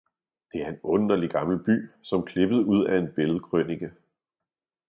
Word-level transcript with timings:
Det 0.53 0.61
er 0.61 0.67
en 0.69 0.79
underlig 0.83 1.29
gammel 1.29 1.59
by, 1.63 1.89
som 2.01 2.25
klippet 2.25 2.55
ud 2.57 2.85
af 2.85 2.97
en 2.97 3.13
billedkrønike. 3.15 3.91